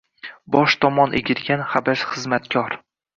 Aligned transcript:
Bosh 0.53 0.75
tomon 0.85 1.13
egilgan 1.19 1.63
habash 1.75 2.07
xizmatkor 2.15 2.79